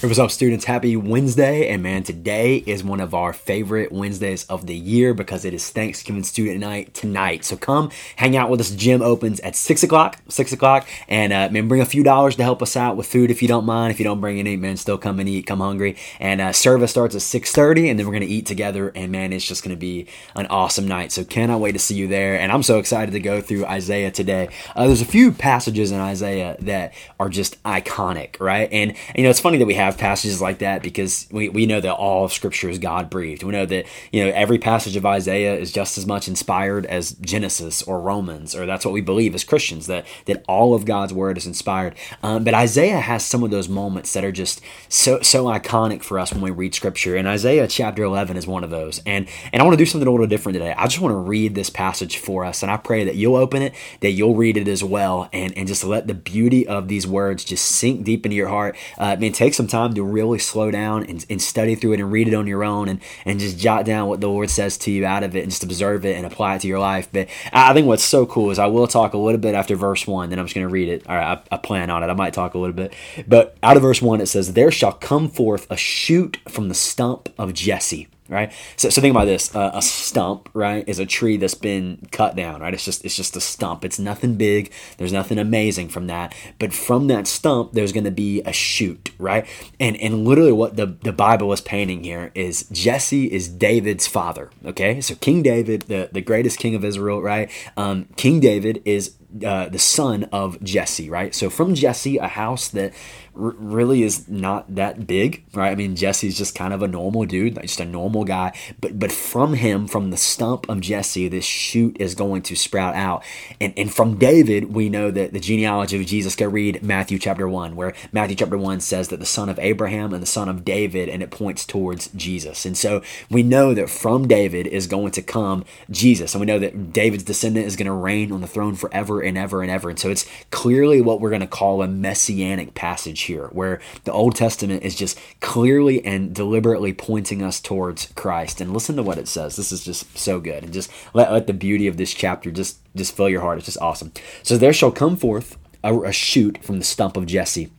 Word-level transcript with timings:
Hey, 0.00 0.06
what's 0.06 0.20
up, 0.20 0.30
students? 0.30 0.64
Happy 0.64 0.94
Wednesday. 0.94 1.68
And 1.70 1.82
man, 1.82 2.04
today 2.04 2.58
is 2.58 2.84
one 2.84 3.00
of 3.00 3.14
our 3.14 3.32
favorite 3.32 3.90
Wednesdays 3.90 4.44
of 4.44 4.68
the 4.68 4.76
year 4.76 5.12
because 5.12 5.44
it 5.44 5.52
is 5.52 5.70
Thanksgiving 5.70 6.22
student 6.22 6.60
night 6.60 6.94
tonight. 6.94 7.44
So 7.44 7.56
come 7.56 7.90
hang 8.14 8.36
out 8.36 8.48
with 8.48 8.60
us. 8.60 8.70
Gym 8.70 9.02
opens 9.02 9.40
at 9.40 9.56
6 9.56 9.82
o'clock, 9.82 10.20
6 10.28 10.52
o'clock. 10.52 10.86
And 11.08 11.32
uh, 11.32 11.48
man, 11.50 11.66
bring 11.66 11.80
a 11.80 11.84
few 11.84 12.04
dollars 12.04 12.36
to 12.36 12.44
help 12.44 12.62
us 12.62 12.76
out 12.76 12.96
with 12.96 13.08
food 13.08 13.32
if 13.32 13.42
you 13.42 13.48
don't 13.48 13.64
mind. 13.64 13.90
If 13.90 13.98
you 13.98 14.04
don't 14.04 14.20
bring 14.20 14.38
any, 14.38 14.56
man, 14.56 14.76
still 14.76 14.98
come 14.98 15.18
and 15.18 15.28
eat, 15.28 15.48
come 15.48 15.58
hungry. 15.58 15.96
And 16.20 16.40
uh, 16.40 16.52
service 16.52 16.92
starts 16.92 17.16
at 17.16 17.20
6.30 17.20 17.90
and 17.90 17.98
then 17.98 18.06
we're 18.06 18.12
going 18.12 18.22
to 18.22 18.32
eat 18.32 18.46
together. 18.46 18.92
And 18.94 19.10
man, 19.10 19.32
it's 19.32 19.44
just 19.44 19.64
going 19.64 19.74
to 19.74 19.80
be 19.80 20.06
an 20.36 20.46
awesome 20.46 20.86
night. 20.86 21.10
So 21.10 21.24
cannot 21.24 21.58
wait 21.60 21.72
to 21.72 21.80
see 21.80 21.96
you 21.96 22.06
there. 22.06 22.38
And 22.38 22.52
I'm 22.52 22.62
so 22.62 22.78
excited 22.78 23.10
to 23.10 23.20
go 23.20 23.40
through 23.40 23.66
Isaiah 23.66 24.12
today. 24.12 24.48
Uh, 24.76 24.86
there's 24.86 25.02
a 25.02 25.04
few 25.06 25.32
passages 25.32 25.90
in 25.90 25.98
Isaiah 25.98 26.56
that 26.60 26.94
are 27.18 27.28
just 27.28 27.60
iconic, 27.64 28.38
right? 28.38 28.68
And, 28.70 28.92
and 28.92 29.16
you 29.16 29.24
know, 29.24 29.30
it's 29.30 29.40
funny 29.40 29.58
that 29.58 29.66
we 29.66 29.74
have 29.74 29.87
have 29.88 29.98
passages 29.98 30.40
like 30.40 30.58
that 30.58 30.82
because 30.82 31.26
we, 31.30 31.48
we 31.48 31.66
know 31.66 31.80
that 31.80 31.94
all 31.94 32.24
of 32.24 32.32
Scripture 32.32 32.68
is 32.68 32.78
God 32.78 33.10
breathed. 33.10 33.42
We 33.42 33.52
know 33.52 33.66
that 33.66 33.86
you 34.12 34.24
know 34.24 34.30
every 34.34 34.58
passage 34.58 34.96
of 34.96 35.04
Isaiah 35.04 35.56
is 35.56 35.72
just 35.72 35.98
as 35.98 36.06
much 36.06 36.28
inspired 36.28 36.86
as 36.86 37.12
Genesis 37.12 37.82
or 37.82 38.00
Romans, 38.00 38.54
or 38.54 38.66
that's 38.66 38.84
what 38.84 38.94
we 38.94 39.00
believe 39.00 39.34
as 39.34 39.44
Christians 39.44 39.86
that 39.86 40.06
that 40.26 40.44
all 40.48 40.74
of 40.74 40.84
God's 40.84 41.12
word 41.12 41.36
is 41.36 41.46
inspired. 41.46 41.94
Um, 42.22 42.44
but 42.44 42.54
Isaiah 42.54 43.00
has 43.00 43.24
some 43.24 43.42
of 43.42 43.50
those 43.50 43.68
moments 43.68 44.12
that 44.12 44.24
are 44.24 44.32
just 44.32 44.60
so 44.88 45.20
so 45.22 45.44
iconic 45.46 46.02
for 46.02 46.18
us 46.18 46.32
when 46.32 46.42
we 46.42 46.50
read 46.50 46.74
Scripture, 46.74 47.16
and 47.16 47.26
Isaiah 47.26 47.66
chapter 47.66 48.02
eleven 48.02 48.36
is 48.36 48.46
one 48.46 48.64
of 48.64 48.70
those. 48.70 49.02
And 49.06 49.28
and 49.52 49.62
I 49.62 49.64
want 49.64 49.78
to 49.78 49.82
do 49.84 49.86
something 49.86 50.06
a 50.06 50.10
little 50.10 50.26
different 50.26 50.54
today. 50.54 50.74
I 50.76 50.84
just 50.86 51.00
want 51.00 51.12
to 51.12 51.18
read 51.18 51.54
this 51.54 51.70
passage 51.70 52.18
for 52.18 52.44
us, 52.44 52.62
and 52.62 52.70
I 52.70 52.76
pray 52.76 53.04
that 53.04 53.16
you'll 53.16 53.36
open 53.36 53.62
it, 53.62 53.74
that 54.00 54.10
you'll 54.10 54.34
read 54.36 54.56
it 54.56 54.68
as 54.68 54.84
well, 54.84 55.28
and 55.32 55.56
and 55.56 55.66
just 55.66 55.84
let 55.84 56.06
the 56.06 56.14
beauty 56.14 56.66
of 56.66 56.88
these 56.88 57.06
words 57.06 57.44
just 57.44 57.64
sink 57.64 58.04
deep 58.04 58.26
into 58.26 58.36
your 58.36 58.48
heart. 58.48 58.76
Uh, 58.98 59.04
I 59.04 59.16
mean, 59.16 59.32
take 59.32 59.54
some 59.54 59.66
time 59.66 59.77
time 59.78 59.94
to 59.94 60.02
really 60.02 60.38
slow 60.38 60.70
down 60.70 61.04
and, 61.04 61.24
and 61.30 61.40
study 61.40 61.74
through 61.74 61.92
it 61.92 62.00
and 62.00 62.10
read 62.10 62.28
it 62.28 62.34
on 62.34 62.46
your 62.46 62.64
own 62.64 62.88
and, 62.88 63.00
and 63.24 63.40
just 63.40 63.58
jot 63.58 63.84
down 63.84 64.08
what 64.08 64.20
the 64.20 64.28
Lord 64.28 64.50
says 64.50 64.76
to 64.78 64.90
you 64.90 65.04
out 65.06 65.22
of 65.22 65.36
it 65.36 65.42
and 65.42 65.50
just 65.50 65.62
observe 65.62 66.04
it 66.04 66.16
and 66.16 66.26
apply 66.26 66.56
it 66.56 66.60
to 66.60 66.68
your 66.68 66.78
life. 66.78 67.08
But 67.12 67.28
I 67.52 67.72
think 67.72 67.86
what's 67.86 68.04
so 68.04 68.26
cool 68.26 68.50
is 68.50 68.58
I 68.58 68.66
will 68.66 68.86
talk 68.86 69.14
a 69.14 69.18
little 69.18 69.40
bit 69.40 69.54
after 69.54 69.76
verse 69.76 70.06
1, 70.06 70.30
then 70.30 70.38
I'm 70.38 70.46
just 70.46 70.54
going 70.54 70.66
to 70.66 70.72
read 70.72 70.88
it. 70.88 71.08
All 71.08 71.16
right, 71.16 71.38
I, 71.50 71.54
I 71.54 71.58
plan 71.58 71.90
on 71.90 72.02
it. 72.02 72.06
I 72.06 72.14
might 72.14 72.34
talk 72.34 72.54
a 72.54 72.58
little 72.58 72.74
bit. 72.74 72.94
But 73.26 73.56
out 73.62 73.76
of 73.76 73.82
verse 73.82 74.02
1, 74.02 74.20
it 74.20 74.26
says, 74.26 74.52
There 74.52 74.70
shall 74.70 74.92
come 74.92 75.28
forth 75.28 75.66
a 75.70 75.76
shoot 75.76 76.38
from 76.48 76.68
the 76.68 76.74
stump 76.74 77.28
of 77.38 77.54
Jesse 77.54 78.08
right? 78.28 78.52
So, 78.76 78.90
so 78.90 79.00
think 79.00 79.12
about 79.12 79.26
this: 79.26 79.54
uh, 79.54 79.70
a 79.74 79.82
stump, 79.82 80.48
right, 80.54 80.88
is 80.88 80.98
a 80.98 81.06
tree 81.06 81.36
that's 81.36 81.54
been 81.54 82.06
cut 82.10 82.36
down, 82.36 82.60
right? 82.60 82.74
It's 82.74 82.84
just 82.84 83.04
it's 83.04 83.16
just 83.16 83.36
a 83.36 83.40
stump. 83.40 83.84
It's 83.84 83.98
nothing 83.98 84.36
big. 84.36 84.72
There's 84.96 85.12
nothing 85.12 85.38
amazing 85.38 85.88
from 85.88 86.06
that, 86.08 86.34
but 86.58 86.72
from 86.72 87.08
that 87.08 87.26
stump, 87.26 87.72
there's 87.72 87.92
going 87.92 88.04
to 88.04 88.10
be 88.10 88.42
a 88.42 88.52
shoot, 88.52 89.10
right? 89.18 89.46
And 89.80 89.96
and 89.96 90.24
literally, 90.24 90.52
what 90.52 90.76
the 90.76 90.86
the 90.86 91.12
Bible 91.12 91.52
is 91.52 91.60
painting 91.60 92.04
here 92.04 92.30
is 92.34 92.64
Jesse 92.70 93.32
is 93.32 93.48
David's 93.48 94.06
father. 94.06 94.50
Okay, 94.64 95.00
so 95.00 95.14
King 95.14 95.42
David, 95.42 95.82
the 95.82 96.08
the 96.12 96.20
greatest 96.20 96.58
king 96.58 96.74
of 96.74 96.84
Israel, 96.84 97.22
right? 97.22 97.50
Um, 97.76 98.06
king 98.16 98.40
David 98.40 98.82
is 98.84 99.14
uh, 99.44 99.68
the 99.68 99.78
son 99.78 100.24
of 100.32 100.62
Jesse, 100.62 101.10
right? 101.10 101.34
So 101.34 101.50
from 101.50 101.74
Jesse, 101.74 102.16
a 102.16 102.28
house 102.28 102.68
that 102.68 102.94
r- 103.36 103.54
really 103.58 104.02
is 104.02 104.26
not 104.26 104.74
that 104.74 105.06
big, 105.06 105.44
right? 105.52 105.70
I 105.70 105.74
mean, 105.74 105.96
Jesse's 105.96 106.38
just 106.38 106.54
kind 106.54 106.72
of 106.72 106.82
a 106.82 106.88
normal 106.88 107.26
dude, 107.26 107.54
like 107.56 107.66
just 107.66 107.80
a 107.80 107.84
normal 107.84 108.24
guy. 108.24 108.56
But 108.80 108.98
but 108.98 109.12
from 109.12 109.54
him, 109.54 109.86
from 109.86 110.10
the 110.10 110.16
stump 110.16 110.68
of 110.68 110.80
Jesse, 110.80 111.28
this 111.28 111.44
shoot 111.44 111.96
is 112.00 112.14
going 112.14 112.42
to 112.42 112.56
sprout 112.56 112.94
out. 112.94 113.22
And 113.60 113.74
and 113.76 113.92
from 113.92 114.18
David, 114.18 114.74
we 114.74 114.88
know 114.88 115.10
that 115.10 115.32
the 115.32 115.40
genealogy 115.40 116.00
of 116.00 116.06
Jesus. 116.06 116.34
Go 116.34 116.46
read 116.46 116.82
Matthew 116.82 117.18
chapter 117.18 117.46
one, 117.48 117.76
where 117.76 117.94
Matthew 118.12 118.36
chapter 118.36 118.56
one 118.56 118.80
says 118.80 119.08
that 119.08 119.20
the 119.20 119.26
son 119.26 119.48
of 119.48 119.58
Abraham 119.58 120.14
and 120.14 120.22
the 120.22 120.26
son 120.26 120.48
of 120.48 120.64
David, 120.64 121.08
and 121.08 121.22
it 121.22 121.30
points 121.30 121.66
towards 121.66 122.08
Jesus. 122.08 122.64
And 122.64 122.78
so 122.78 123.02
we 123.30 123.42
know 123.42 123.74
that 123.74 123.90
from 123.90 124.26
David 124.26 124.66
is 124.66 124.86
going 124.86 125.10
to 125.12 125.22
come 125.22 125.64
Jesus, 125.90 126.34
and 126.34 126.40
we 126.40 126.46
know 126.46 126.58
that 126.58 126.92
David's 126.92 127.24
descendant 127.24 127.66
is 127.66 127.76
going 127.76 127.86
to 127.86 127.92
reign 127.92 128.32
on 128.32 128.40
the 128.40 128.46
throne 128.46 128.74
forever 128.74 129.17
and 129.20 129.38
ever 129.38 129.62
and 129.62 129.70
ever. 129.70 129.90
And 129.90 129.98
so 129.98 130.10
it's 130.10 130.26
clearly 130.50 131.00
what 131.00 131.20
we're 131.20 131.30
going 131.30 131.40
to 131.40 131.46
call 131.46 131.82
a 131.82 131.88
messianic 131.88 132.74
passage 132.74 133.22
here, 133.22 133.48
where 133.48 133.80
the 134.04 134.12
Old 134.12 134.36
Testament 134.36 134.82
is 134.82 134.94
just 134.94 135.18
clearly 135.40 136.04
and 136.04 136.34
deliberately 136.34 136.92
pointing 136.92 137.42
us 137.42 137.60
towards 137.60 138.12
Christ. 138.14 138.60
And 138.60 138.72
listen 138.72 138.96
to 138.96 139.02
what 139.02 139.18
it 139.18 139.28
says. 139.28 139.56
This 139.56 139.72
is 139.72 139.84
just 139.84 140.16
so 140.16 140.40
good. 140.40 140.64
And 140.64 140.72
just 140.72 140.90
let, 141.14 141.32
let 141.32 141.46
the 141.46 141.52
beauty 141.52 141.86
of 141.86 141.96
this 141.96 142.14
chapter 142.14 142.50
just, 142.50 142.78
just 142.94 143.16
fill 143.16 143.28
your 143.28 143.40
heart. 143.40 143.58
It's 143.58 143.66
just 143.66 143.80
awesome. 143.80 144.12
So 144.42 144.56
there 144.56 144.72
shall 144.72 144.92
come 144.92 145.16
forth 145.16 145.56
a, 145.82 145.98
a 146.00 146.12
shoot 146.12 146.62
from 146.62 146.78
the 146.78 146.84
stump 146.84 147.16
of 147.16 147.26
Jesse, 147.26 147.70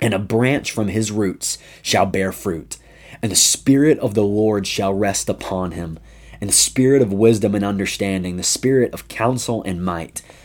and 0.00 0.14
a 0.14 0.18
branch 0.18 0.72
from 0.72 0.88
his 0.88 1.12
roots 1.12 1.58
shall 1.82 2.06
bear 2.06 2.32
fruit. 2.32 2.76
And 3.20 3.30
the 3.30 3.36
Spirit 3.36 3.98
of 4.00 4.14
the 4.14 4.24
Lord 4.24 4.66
shall 4.66 4.92
rest 4.92 5.28
upon 5.28 5.72
him, 5.72 5.98
and 6.40 6.50
the 6.50 6.54
Spirit 6.54 7.02
of 7.02 7.12
wisdom 7.12 7.54
and 7.54 7.64
understanding, 7.64 8.36
the 8.36 8.42
Spirit 8.42 8.92
of 8.92 9.06
counsel 9.06 9.62
and 9.62 9.84
might 9.84 10.22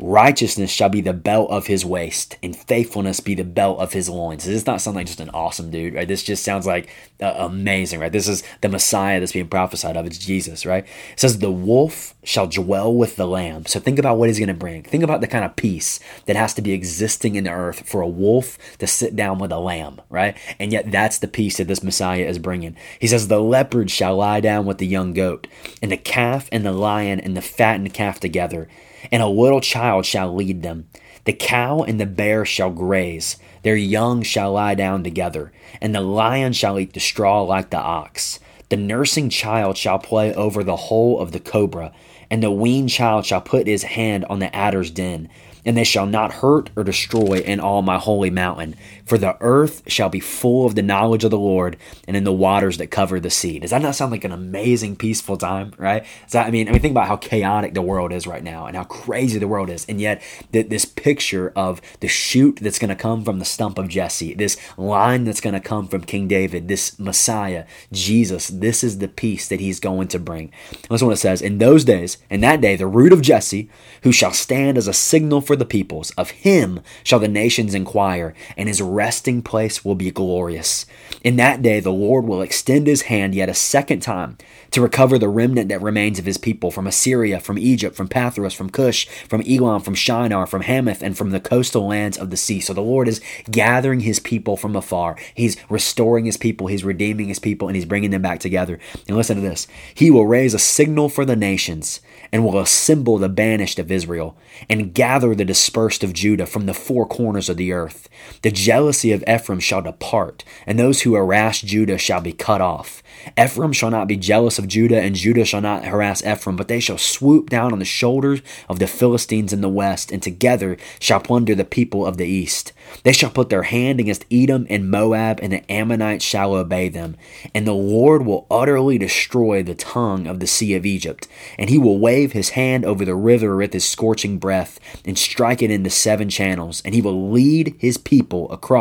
Righteousness 0.00 0.70
shall 0.70 0.88
be 0.88 1.00
the 1.00 1.12
belt 1.12 1.50
of 1.50 1.66
his 1.66 1.84
waist, 1.84 2.36
and 2.40 2.54
faithfulness 2.54 3.18
be 3.18 3.34
the 3.34 3.42
belt 3.42 3.80
of 3.80 3.92
his 3.92 4.08
loins. 4.08 4.44
Does 4.44 4.54
this 4.54 4.66
not 4.66 4.80
sound 4.80 4.94
like 4.94 5.06
just 5.06 5.18
an 5.18 5.30
awesome 5.30 5.72
dude, 5.72 5.94
right? 5.94 6.06
This 6.06 6.22
just 6.22 6.44
sounds 6.44 6.66
like 6.66 6.88
uh, 7.20 7.34
amazing, 7.36 7.98
right? 7.98 8.12
This 8.12 8.28
is 8.28 8.44
the 8.60 8.68
Messiah 8.68 9.18
that's 9.18 9.32
being 9.32 9.48
prophesied 9.48 9.96
of. 9.96 10.06
It's 10.06 10.18
Jesus, 10.18 10.64
right? 10.64 10.84
It 10.84 11.20
says, 11.20 11.38
The 11.38 11.50
wolf 11.50 12.14
shall 12.22 12.46
dwell 12.46 12.94
with 12.94 13.16
the 13.16 13.26
lamb. 13.26 13.66
So 13.66 13.80
think 13.80 13.98
about 13.98 14.18
what 14.18 14.28
he's 14.28 14.38
going 14.38 14.46
to 14.46 14.54
bring. 14.54 14.84
Think 14.84 15.02
about 15.02 15.20
the 15.20 15.26
kind 15.26 15.44
of 15.44 15.56
peace 15.56 15.98
that 16.26 16.36
has 16.36 16.54
to 16.54 16.62
be 16.62 16.72
existing 16.72 17.34
in 17.34 17.44
the 17.44 17.50
earth 17.50 17.88
for 17.88 18.00
a 18.00 18.08
wolf 18.08 18.56
to 18.78 18.86
sit 18.86 19.16
down 19.16 19.38
with 19.38 19.50
a 19.50 19.58
lamb, 19.58 20.00
right? 20.10 20.36
And 20.60 20.72
yet 20.72 20.92
that's 20.92 21.18
the 21.18 21.26
peace 21.26 21.56
that 21.56 21.66
this 21.66 21.82
Messiah 21.82 22.24
is 22.24 22.38
bringing. 22.38 22.76
He 23.00 23.08
says, 23.08 23.26
The 23.26 23.40
leopard 23.40 23.90
shall 23.90 24.16
lie 24.16 24.40
down 24.40 24.64
with 24.64 24.78
the 24.78 24.86
young 24.86 25.12
goat, 25.12 25.48
and 25.82 25.90
the 25.90 25.96
calf 25.96 26.48
and 26.52 26.64
the 26.64 26.70
lion 26.70 27.18
and 27.18 27.36
the 27.36 27.42
fattened 27.42 27.92
calf 27.92 28.20
together 28.20 28.68
and 29.10 29.22
a 29.22 29.26
little 29.28 29.60
child 29.60 30.06
shall 30.06 30.34
lead 30.34 30.62
them. 30.62 30.88
The 31.24 31.32
cow 31.32 31.82
and 31.82 32.00
the 32.00 32.06
bear 32.06 32.44
shall 32.44 32.70
graze, 32.70 33.36
their 33.62 33.76
young 33.76 34.22
shall 34.22 34.52
lie 34.52 34.74
down 34.74 35.04
together, 35.04 35.52
and 35.80 35.94
the 35.94 36.00
lion 36.00 36.52
shall 36.52 36.78
eat 36.78 36.92
the 36.94 37.00
straw 37.00 37.42
like 37.42 37.70
the 37.70 37.78
ox. 37.78 38.38
The 38.68 38.76
nursing 38.76 39.30
child 39.30 39.76
shall 39.76 39.98
play 39.98 40.34
over 40.34 40.62
the 40.62 40.76
hole 40.76 41.20
of 41.20 41.32
the 41.32 41.40
cobra, 41.40 41.92
and 42.30 42.42
the 42.42 42.50
weaned 42.50 42.90
child 42.90 43.26
shall 43.26 43.40
put 43.40 43.66
his 43.66 43.82
hand 43.82 44.24
on 44.26 44.38
the 44.38 44.54
adder's 44.54 44.90
den 44.90 45.28
and 45.68 45.76
they 45.76 45.84
shall 45.84 46.06
not 46.06 46.32
hurt 46.32 46.70
or 46.76 46.82
destroy 46.82 47.42
in 47.44 47.60
all 47.60 47.82
my 47.82 47.98
holy 47.98 48.30
mountain. 48.30 48.74
For 49.08 49.18
the 49.18 49.36
earth 49.40 49.82
shall 49.86 50.10
be 50.10 50.20
full 50.20 50.66
of 50.66 50.74
the 50.74 50.82
knowledge 50.82 51.24
of 51.24 51.30
the 51.30 51.38
Lord, 51.38 51.78
and 52.06 52.16
in 52.16 52.24
the 52.24 52.32
waters 52.32 52.76
that 52.78 52.90
cover 52.90 53.18
the 53.18 53.30
sea. 53.30 53.58
Does 53.58 53.70
that 53.70 53.82
not 53.82 53.94
sound 53.94 54.12
like 54.12 54.24
an 54.24 54.32
amazing, 54.32 54.96
peaceful 54.96 55.36
time, 55.38 55.72
right? 55.78 56.04
That, 56.30 56.46
I 56.46 56.50
mean, 56.50 56.68
I 56.68 56.72
mean, 56.72 56.82
think 56.82 56.92
about 56.92 57.08
how 57.08 57.16
chaotic 57.16 57.72
the 57.72 57.82
world 57.82 58.12
is 58.12 58.26
right 58.26 58.44
now, 58.44 58.66
and 58.66 58.76
how 58.76 58.84
crazy 58.84 59.38
the 59.38 59.48
world 59.48 59.70
is, 59.70 59.86
and 59.88 60.00
yet 60.00 60.22
th- 60.52 60.68
this 60.68 60.84
picture 60.84 61.52
of 61.56 61.80
the 62.00 62.08
shoot 62.08 62.58
that's 62.60 62.78
going 62.78 62.90
to 62.90 62.94
come 62.94 63.24
from 63.24 63.38
the 63.38 63.44
stump 63.44 63.78
of 63.78 63.88
Jesse, 63.88 64.34
this 64.34 64.58
line 64.76 65.24
that's 65.24 65.40
going 65.40 65.54
to 65.54 65.60
come 65.60 65.88
from 65.88 66.02
King 66.02 66.28
David, 66.28 66.68
this 66.68 66.98
Messiah, 66.98 67.64
Jesus. 67.90 68.48
This 68.48 68.84
is 68.84 68.98
the 68.98 69.08
peace 69.08 69.48
that 69.48 69.60
He's 69.60 69.80
going 69.80 70.08
to 70.08 70.18
bring. 70.18 70.52
Listen 70.90 71.06
what 71.06 71.14
it 71.14 71.16
says: 71.16 71.40
In 71.40 71.58
those 71.58 71.84
days, 71.84 72.18
in 72.28 72.40
that 72.42 72.60
day, 72.60 72.76
the 72.76 72.86
root 72.86 73.12
of 73.12 73.22
Jesse, 73.22 73.70
who 74.02 74.12
shall 74.12 74.32
stand 74.32 74.76
as 74.76 74.86
a 74.86 74.92
signal 74.92 75.40
for 75.40 75.56
the 75.56 75.64
peoples. 75.64 76.10
Of 76.12 76.30
him 76.30 76.80
shall 77.02 77.18
the 77.18 77.28
nations 77.28 77.74
inquire, 77.74 78.34
and 78.56 78.68
his 78.68 78.82
resting 78.98 79.42
place 79.42 79.84
will 79.84 79.94
be 79.94 80.10
glorious. 80.10 80.84
In 81.22 81.36
that 81.36 81.62
day, 81.62 81.78
the 81.78 81.92
Lord 81.92 82.24
will 82.26 82.42
extend 82.42 82.88
his 82.88 83.02
hand 83.02 83.32
yet 83.32 83.48
a 83.48 83.54
second 83.54 84.00
time 84.00 84.36
to 84.72 84.82
recover 84.82 85.18
the 85.18 85.28
remnant 85.28 85.68
that 85.68 85.80
remains 85.80 86.18
of 86.18 86.24
his 86.24 86.36
people 86.36 86.72
from 86.72 86.88
Assyria, 86.88 87.38
from 87.38 87.58
Egypt, 87.58 87.94
from 87.94 88.08
Pathros, 88.08 88.56
from 88.56 88.70
Cush, 88.70 89.06
from 89.28 89.42
Elam, 89.48 89.82
from 89.82 89.94
Shinar, 89.94 90.46
from 90.48 90.62
Hamath, 90.62 91.00
and 91.00 91.16
from 91.16 91.30
the 91.30 91.38
coastal 91.38 91.86
lands 91.86 92.18
of 92.18 92.30
the 92.30 92.36
sea. 92.36 92.58
So 92.58 92.72
the 92.72 92.80
Lord 92.80 93.06
is 93.06 93.20
gathering 93.48 94.00
his 94.00 94.18
people 94.18 94.56
from 94.56 94.74
afar. 94.74 95.16
He's 95.32 95.56
restoring 95.70 96.24
his 96.24 96.36
people, 96.36 96.66
he's 96.66 96.84
redeeming 96.84 97.28
his 97.28 97.38
people, 97.38 97.68
and 97.68 97.76
he's 97.76 97.86
bringing 97.86 98.10
them 98.10 98.22
back 98.22 98.40
together. 98.40 98.80
And 99.06 99.16
listen 99.16 99.36
to 99.36 99.42
this 99.42 99.68
He 99.94 100.10
will 100.10 100.26
raise 100.26 100.54
a 100.54 100.58
signal 100.58 101.08
for 101.08 101.24
the 101.24 101.36
nations 101.36 102.00
and 102.32 102.44
will 102.44 102.58
assemble 102.58 103.16
the 103.16 103.28
banished 103.28 103.78
of 103.78 103.92
Israel 103.92 104.36
and 104.68 104.92
gather 104.92 105.36
the 105.36 105.44
dispersed 105.44 106.02
of 106.02 106.12
Judah 106.12 106.46
from 106.46 106.66
the 106.66 106.74
four 106.74 107.06
corners 107.06 107.48
of 107.48 107.56
the 107.56 107.72
earth. 107.72 108.08
The 108.42 108.50
jealousy 108.88 109.12
of 109.12 109.22
Ephraim 109.28 109.60
shall 109.60 109.82
depart, 109.82 110.44
and 110.66 110.78
those 110.78 111.02
who 111.02 111.14
harass 111.14 111.60
Judah 111.60 111.98
shall 111.98 112.22
be 112.22 112.32
cut 112.32 112.62
off. 112.62 113.02
Ephraim 113.38 113.72
shall 113.72 113.90
not 113.90 114.08
be 114.08 114.16
jealous 114.16 114.58
of 114.58 114.66
Judah, 114.66 114.98
and 114.98 115.14
Judah 115.14 115.44
shall 115.44 115.60
not 115.60 115.84
harass 115.84 116.24
Ephraim, 116.24 116.56
but 116.56 116.68
they 116.68 116.80
shall 116.80 116.96
swoop 116.96 117.50
down 117.50 117.72
on 117.72 117.80
the 117.80 117.84
shoulders 117.84 118.40
of 118.66 118.78
the 118.78 118.86
Philistines 118.86 119.52
in 119.52 119.60
the 119.60 119.68
west, 119.68 120.10
and 120.10 120.22
together 120.22 120.78
shall 121.00 121.20
plunder 121.20 121.54
the 121.54 121.66
people 121.66 122.06
of 122.06 122.16
the 122.16 122.26
east. 122.26 122.72
They 123.02 123.12
shall 123.12 123.28
put 123.28 123.50
their 123.50 123.64
hand 123.64 124.00
against 124.00 124.24
Edom 124.30 124.66
and 124.70 124.90
Moab, 124.90 125.40
and 125.42 125.52
the 125.52 125.70
Ammonites 125.70 126.24
shall 126.24 126.54
obey 126.54 126.88
them. 126.88 127.16
And 127.54 127.66
the 127.66 127.74
Lord 127.74 128.24
will 128.24 128.46
utterly 128.50 128.96
destroy 128.96 129.62
the 129.62 129.74
tongue 129.74 130.26
of 130.26 130.40
the 130.40 130.46
sea 130.46 130.74
of 130.74 130.86
Egypt, 130.86 131.28
and 131.58 131.68
he 131.68 131.76
will 131.76 131.98
wave 131.98 132.32
his 132.32 132.50
hand 132.50 132.86
over 132.86 133.04
the 133.04 133.14
river 133.14 133.56
with 133.56 133.74
his 133.74 133.86
scorching 133.86 134.38
breath, 134.38 134.80
and 135.04 135.18
strike 135.18 135.60
it 135.60 135.70
into 135.70 135.90
seven 135.90 136.30
channels, 136.30 136.80
and 136.84 136.94
he 136.94 137.02
will 137.02 137.30
lead 137.30 137.74
his 137.78 137.98
people 137.98 138.50
across 138.50 138.77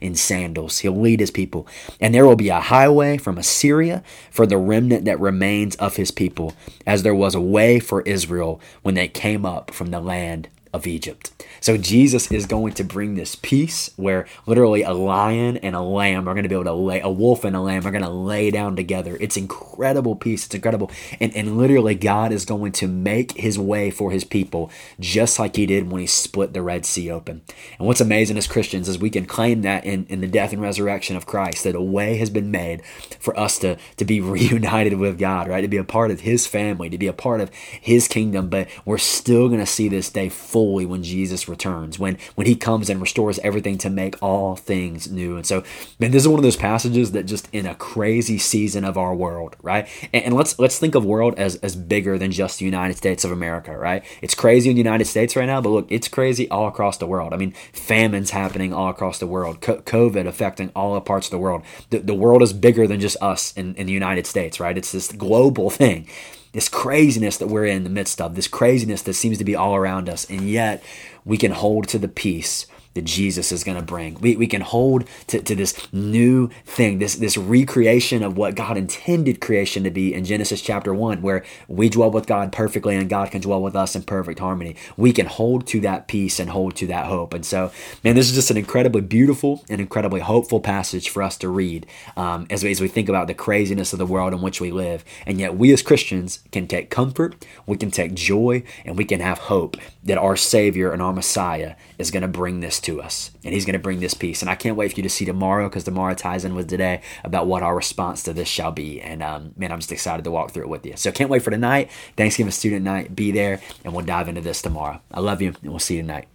in 0.00 0.14
sandals. 0.14 0.78
He'll 0.80 1.00
lead 1.00 1.20
his 1.20 1.30
people. 1.30 1.66
And 2.00 2.14
there 2.14 2.26
will 2.26 2.36
be 2.36 2.48
a 2.48 2.60
highway 2.60 3.16
from 3.18 3.38
Assyria 3.38 4.02
for 4.30 4.46
the 4.46 4.58
remnant 4.58 5.04
that 5.04 5.20
remains 5.20 5.76
of 5.76 5.96
his 5.96 6.10
people, 6.10 6.54
as 6.86 7.02
there 7.02 7.14
was 7.14 7.34
a 7.34 7.40
way 7.40 7.78
for 7.80 8.02
Israel 8.02 8.60
when 8.82 8.94
they 8.94 9.08
came 9.08 9.46
up 9.46 9.70
from 9.70 9.90
the 9.90 10.00
land 10.00 10.48
of 10.72 10.86
Egypt. 10.86 11.30
So 11.60 11.76
Jesus 11.76 12.30
is 12.30 12.46
going 12.46 12.74
to 12.74 12.84
bring 12.84 13.14
this 13.14 13.34
peace 13.34 13.90
where 13.96 14.26
literally 14.46 14.82
a 14.82 14.92
lion 14.92 15.56
and 15.58 15.74
a 15.74 15.80
lamb 15.80 16.28
are 16.28 16.34
going 16.34 16.44
to 16.44 16.48
be 16.48 16.54
able 16.54 16.64
to 16.64 16.72
lay, 16.72 17.00
a 17.00 17.10
wolf 17.10 17.44
and 17.44 17.56
a 17.56 17.60
lamb 17.60 17.86
are 17.86 17.90
going 17.90 18.04
to 18.04 18.10
lay 18.10 18.50
down 18.50 18.76
together. 18.76 19.16
It's 19.20 19.36
incredible 19.36 20.16
peace. 20.16 20.46
It's 20.46 20.54
incredible. 20.54 20.90
And, 21.20 21.34
and 21.34 21.56
literally, 21.56 21.94
God 21.94 22.32
is 22.32 22.44
going 22.44 22.72
to 22.72 22.88
make 22.88 23.32
his 23.32 23.58
way 23.58 23.90
for 23.90 24.10
his 24.10 24.24
people 24.24 24.70
just 25.00 25.38
like 25.38 25.56
he 25.56 25.66
did 25.66 25.90
when 25.90 26.00
he 26.00 26.06
split 26.06 26.52
the 26.52 26.62
Red 26.62 26.84
Sea 26.86 27.10
open. 27.10 27.42
And 27.78 27.86
what's 27.86 28.00
amazing 28.00 28.38
as 28.38 28.46
Christians 28.46 28.88
is 28.88 28.98
we 28.98 29.10
can 29.10 29.26
claim 29.26 29.62
that 29.62 29.84
in, 29.84 30.06
in 30.06 30.20
the 30.20 30.26
death 30.26 30.52
and 30.52 30.62
resurrection 30.62 31.16
of 31.16 31.26
Christ, 31.26 31.64
that 31.64 31.74
a 31.74 31.82
way 31.82 32.16
has 32.18 32.30
been 32.30 32.50
made 32.50 32.84
for 33.18 33.38
us 33.38 33.58
to, 33.60 33.76
to 33.96 34.04
be 34.04 34.20
reunited 34.36 34.94
with 34.98 35.18
God, 35.18 35.48
right? 35.48 35.62
To 35.62 35.68
be 35.68 35.76
a 35.76 35.84
part 35.84 36.10
of 36.10 36.20
his 36.20 36.46
family, 36.46 36.90
to 36.90 36.98
be 36.98 37.06
a 37.06 37.12
part 37.12 37.40
of 37.40 37.50
his 37.80 38.08
kingdom. 38.08 38.48
But 38.48 38.68
we're 38.84 38.98
still 38.98 39.48
going 39.48 39.60
to 39.60 39.66
see 39.66 39.88
this 39.88 40.10
day 40.10 40.28
fully 40.56 40.86
when 40.86 41.02
Jesus 41.02 41.50
returns, 41.50 41.98
when 41.98 42.16
when 42.34 42.46
he 42.46 42.56
comes 42.56 42.88
and 42.88 42.98
restores 42.98 43.38
everything 43.40 43.76
to 43.76 43.90
make 43.90 44.16
all 44.22 44.56
things 44.56 45.06
new. 45.06 45.36
And 45.36 45.44
so, 45.44 45.62
man, 45.98 46.12
this 46.12 46.22
is 46.22 46.28
one 46.28 46.38
of 46.38 46.44
those 46.44 46.56
passages 46.56 47.12
that 47.12 47.24
just 47.24 47.46
in 47.52 47.66
a 47.66 47.74
crazy 47.74 48.38
season 48.38 48.82
of 48.82 48.96
our 48.96 49.14
world, 49.14 49.54
right? 49.60 49.86
And, 50.14 50.24
and 50.24 50.34
let's 50.34 50.58
let's 50.58 50.78
think 50.78 50.94
of 50.94 51.04
world 51.04 51.34
as 51.36 51.56
as 51.56 51.76
bigger 51.76 52.16
than 52.16 52.32
just 52.32 52.58
the 52.58 52.64
United 52.64 52.96
States 52.96 53.22
of 53.22 53.32
America, 53.32 53.76
right? 53.76 54.02
It's 54.22 54.34
crazy 54.34 54.70
in 54.70 54.76
the 54.76 54.80
United 54.80 55.04
States 55.04 55.36
right 55.36 55.44
now, 55.44 55.60
but 55.60 55.68
look, 55.68 55.86
it's 55.90 56.08
crazy 56.08 56.48
all 56.48 56.68
across 56.68 56.96
the 56.96 57.06
world. 57.06 57.34
I 57.34 57.36
mean, 57.36 57.52
famines 57.74 58.30
happening 58.30 58.72
all 58.72 58.88
across 58.88 59.18
the 59.18 59.26
world, 59.26 59.60
COVID 59.60 60.26
affecting 60.26 60.70
all 60.74 60.98
parts 61.02 61.26
of 61.26 61.32
the 61.32 61.38
world. 61.38 61.64
The, 61.90 61.98
the 61.98 62.14
world 62.14 62.40
is 62.40 62.54
bigger 62.54 62.86
than 62.86 62.98
just 62.98 63.18
us 63.20 63.52
in, 63.58 63.74
in 63.74 63.86
the 63.86 63.92
United 63.92 64.26
States, 64.26 64.58
right? 64.58 64.78
It's 64.78 64.92
this 64.92 65.12
global 65.12 65.68
thing 65.82 66.08
this 66.56 66.70
craziness 66.70 67.36
that 67.36 67.48
we're 67.48 67.66
in 67.66 67.84
the 67.84 67.90
midst 67.90 68.18
of, 68.18 68.34
this 68.34 68.48
craziness 68.48 69.02
that 69.02 69.12
seems 69.12 69.36
to 69.36 69.44
be 69.44 69.54
all 69.54 69.76
around 69.76 70.08
us, 70.08 70.24
and 70.30 70.48
yet 70.48 70.82
we 71.22 71.36
can 71.36 71.52
hold 71.52 71.86
to 71.86 71.98
the 71.98 72.08
peace 72.08 72.66
that 72.96 73.04
Jesus 73.04 73.52
is 73.52 73.62
going 73.62 73.78
to 73.78 73.84
bring. 73.84 74.14
We, 74.20 74.36
we 74.36 74.46
can 74.46 74.62
hold 74.62 75.04
to, 75.28 75.40
to 75.40 75.54
this 75.54 75.92
new 75.92 76.48
thing, 76.64 76.98
this, 76.98 77.14
this 77.14 77.36
recreation 77.36 78.22
of 78.22 78.36
what 78.36 78.56
God 78.56 78.76
intended 78.76 79.40
creation 79.40 79.84
to 79.84 79.90
be 79.90 80.12
in 80.12 80.24
Genesis 80.24 80.60
chapter 80.60 80.92
1, 80.92 81.22
where 81.22 81.44
we 81.68 81.88
dwell 81.88 82.10
with 82.10 82.26
God 82.26 82.52
perfectly 82.52 82.96
and 82.96 83.08
God 83.08 83.30
can 83.30 83.40
dwell 83.40 83.62
with 83.62 83.76
us 83.76 83.94
in 83.94 84.02
perfect 84.02 84.40
harmony. 84.40 84.76
We 84.96 85.12
can 85.12 85.26
hold 85.26 85.66
to 85.68 85.80
that 85.80 86.08
peace 86.08 86.40
and 86.40 86.50
hold 86.50 86.74
to 86.76 86.86
that 86.88 87.06
hope. 87.06 87.34
And 87.34 87.46
so, 87.46 87.70
man, 88.02 88.16
this 88.16 88.28
is 88.28 88.34
just 88.34 88.50
an 88.50 88.56
incredibly 88.56 89.02
beautiful 89.02 89.64
and 89.68 89.80
incredibly 89.80 90.20
hopeful 90.20 90.60
passage 90.60 91.08
for 91.08 91.22
us 91.22 91.36
to 91.38 91.48
read 91.48 91.86
um, 92.16 92.46
as, 92.50 92.64
we, 92.64 92.70
as 92.70 92.80
we 92.80 92.88
think 92.88 93.08
about 93.08 93.26
the 93.26 93.34
craziness 93.34 93.92
of 93.92 93.98
the 93.98 94.06
world 94.06 94.32
in 94.32 94.40
which 94.40 94.60
we 94.60 94.72
live. 94.72 95.04
And 95.26 95.38
yet, 95.38 95.56
we 95.56 95.72
as 95.72 95.82
Christians 95.82 96.40
can 96.50 96.66
take 96.66 96.90
comfort, 96.90 97.44
we 97.66 97.76
can 97.76 97.90
take 97.90 98.14
joy, 98.14 98.62
and 98.84 98.96
we 98.96 99.04
can 99.04 99.20
have 99.20 99.38
hope 99.38 99.76
that 100.02 100.18
our 100.18 100.36
Savior 100.36 100.92
and 100.92 101.02
our 101.02 101.12
Messiah 101.12 101.74
is 101.98 102.10
going 102.10 102.22
to 102.22 102.28
bring 102.28 102.60
this 102.60 102.80
to 102.86 103.02
us. 103.02 103.30
And 103.44 103.52
He's 103.52 103.64
going 103.64 103.74
to 103.74 103.78
bring 103.78 104.00
this 104.00 104.14
peace. 104.14 104.42
And 104.42 104.50
I 104.50 104.54
can't 104.54 104.76
wait 104.76 104.92
for 104.92 104.96
you 104.96 105.02
to 105.02 105.10
see 105.10 105.24
tomorrow 105.24 105.68
because 105.68 105.84
tomorrow 105.84 106.14
ties 106.14 106.44
in 106.44 106.54
with 106.54 106.68
today 106.68 107.02
about 107.24 107.46
what 107.46 107.62
our 107.62 107.76
response 107.76 108.22
to 108.24 108.32
this 108.32 108.48
shall 108.48 108.72
be. 108.72 109.00
And 109.00 109.22
um, 109.22 109.52
man, 109.56 109.72
I'm 109.72 109.80
just 109.80 109.92
excited 109.92 110.24
to 110.24 110.30
walk 110.30 110.50
through 110.50 110.64
it 110.64 110.68
with 110.68 110.86
you. 110.86 110.96
So 110.96 111.12
can't 111.12 111.30
wait 111.30 111.42
for 111.42 111.50
tonight. 111.50 111.90
Thanksgiving 112.16 112.52
student 112.52 112.84
night. 112.84 113.14
Be 113.14 113.30
there 113.30 113.60
and 113.84 113.92
we'll 113.92 114.04
dive 114.04 114.28
into 114.28 114.40
this 114.40 114.62
tomorrow. 114.62 115.00
I 115.12 115.20
love 115.20 115.42
you 115.42 115.54
and 115.62 115.70
we'll 115.70 115.78
see 115.78 115.96
you 115.96 116.02
tonight. 116.02 116.28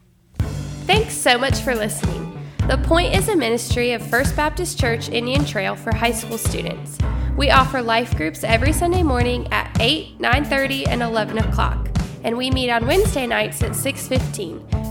Thanks 0.86 1.16
so 1.16 1.38
much 1.38 1.60
for 1.62 1.76
listening. 1.76 2.28
The 2.68 2.78
Point 2.78 3.16
is 3.16 3.28
a 3.28 3.36
ministry 3.36 3.94
of 3.94 4.06
First 4.06 4.36
Baptist 4.36 4.80
Church 4.80 5.10
Indian 5.10 5.44
Trail 5.46 5.76
for 5.76 5.96
high 5.96 6.12
school 6.12 6.38
students. 6.38 6.98
We 7.36 7.50
offer 7.50 7.82
life 7.82 8.16
groups 8.16 8.44
every 8.44 8.72
Sunday 8.72 9.04
morning 9.04 9.48
at 9.52 9.76
8, 9.80 10.20
9:30, 10.20 10.88
and 10.88 11.02
11 11.02 11.40
o'clock 11.40 11.92
and 12.24 12.38
we 12.38 12.52
meet 12.52 12.70
on 12.70 12.86
Wednesday 12.86 13.28
nights 13.28 13.62
at 13.64 13.72
6:15. 13.72 14.91